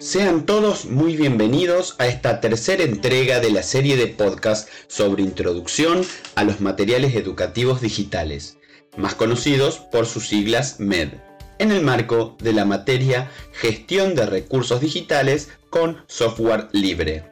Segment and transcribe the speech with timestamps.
[0.00, 6.00] Sean todos muy bienvenidos a esta tercera entrega de la serie de podcast sobre introducción
[6.36, 8.56] a los materiales educativos digitales,
[8.96, 11.10] más conocidos por sus siglas MED,
[11.58, 17.24] en el marco de la materia Gestión de Recursos Digitales con Software Libre.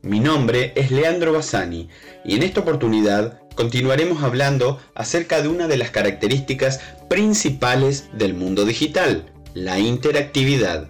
[0.00, 1.90] Mi nombre es Leandro Bassani
[2.24, 6.80] y en esta oportunidad continuaremos hablando acerca de una de las características
[7.10, 10.88] principales del mundo digital, la interactividad.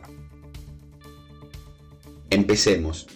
[2.30, 3.08] Empecemos.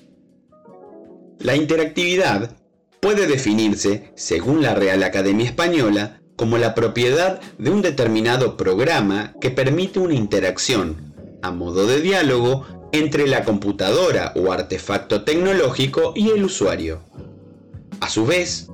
[1.39, 2.57] La interactividad
[3.01, 9.51] puede definirse, según la Real Academia Española, como la propiedad de un determinado programa que
[9.51, 16.45] permite una interacción, a modo de diálogo, entre la computadora o artefacto tecnológico y el
[16.45, 17.03] usuario.
[18.01, 18.69] A su vez,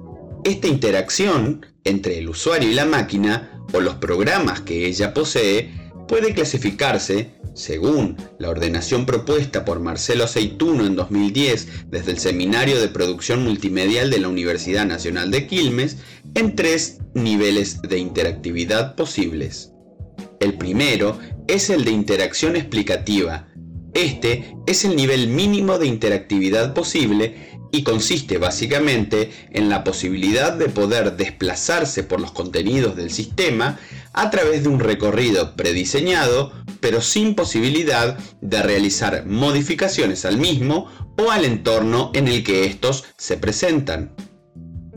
[0.44, 5.79] esta interacción entre el usuario y la máquina o los programas que ella posee
[6.10, 12.88] puede clasificarse, según la ordenación propuesta por Marcelo Aceituno en 2010 desde el Seminario de
[12.88, 15.98] Producción Multimedial de la Universidad Nacional de Quilmes,
[16.34, 19.70] en tres niveles de interactividad posibles.
[20.40, 23.46] El primero es el de interacción explicativa.
[23.94, 30.68] Este es el nivel mínimo de interactividad posible y consiste básicamente en la posibilidad de
[30.68, 33.78] poder desplazarse por los contenidos del sistema
[34.12, 41.30] a través de un recorrido prediseñado, pero sin posibilidad de realizar modificaciones al mismo o
[41.30, 44.14] al entorno en el que estos se presentan.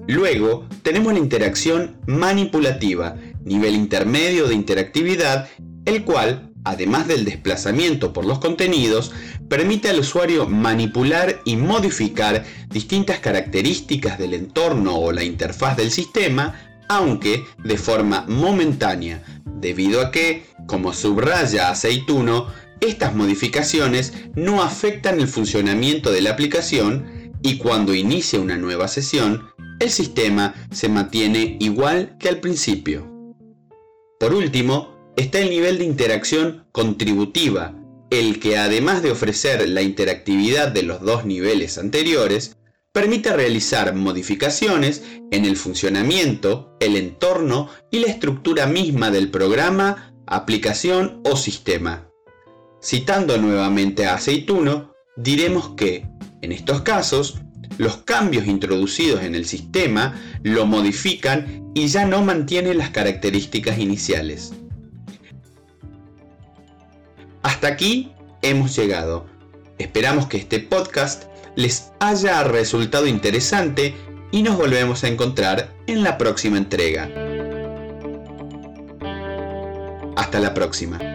[0.07, 5.47] Luego tenemos la interacción manipulativa, nivel intermedio de interactividad,
[5.85, 9.11] el cual además del desplazamiento por los contenidos,
[9.49, 16.55] permite al usuario manipular y modificar distintas características del entorno o la interfaz del sistema,
[16.89, 19.23] aunque de forma momentánea,
[19.59, 22.47] debido a que, como subraya Aceituno,
[22.81, 29.49] estas modificaciones no afectan el funcionamiento de la aplicación y cuando inicia una nueva sesión,
[29.79, 33.07] el sistema se mantiene igual que al principio.
[34.19, 37.75] Por último, está el nivel de interacción contributiva,
[38.09, 42.57] el que además de ofrecer la interactividad de los dos niveles anteriores,
[42.91, 51.21] permite realizar modificaciones en el funcionamiento, el entorno y la estructura misma del programa, aplicación
[51.25, 52.07] o sistema.
[52.81, 56.07] Citando nuevamente a Aceituno, diremos que,
[56.41, 57.39] en estos casos,
[57.77, 64.53] los cambios introducidos en el sistema lo modifican y ya no mantienen las características iniciales.
[67.43, 68.11] Hasta aquí
[68.41, 69.25] hemos llegado.
[69.77, 73.93] Esperamos que este podcast les haya resultado interesante
[74.31, 77.09] y nos volvemos a encontrar en la próxima entrega.
[80.15, 81.12] Hasta la próxima.